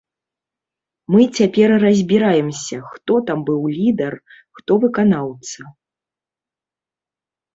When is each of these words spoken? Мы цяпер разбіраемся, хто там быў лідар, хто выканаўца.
Мы 1.15 1.21
цяпер 1.37 1.69
разбіраемся, 1.83 2.77
хто 2.93 3.13
там 3.27 3.39
быў 3.51 3.61
лідар, 3.77 4.13
хто 4.61 4.71
выканаўца. 4.85 5.59